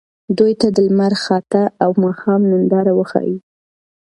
دوی 0.37 0.53
ته 0.59 0.67
د 0.75 0.77
لمر 0.87 1.13
خاته 1.23 1.61
او 1.83 1.91
ماښام 2.03 2.41
ننداره 2.51 2.91
وښایئ. 2.95 3.37